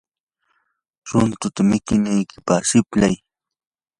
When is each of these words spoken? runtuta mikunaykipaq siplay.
runtuta 1.09 1.59
mikunaykipaq 1.69 2.63
siplay. 2.71 3.15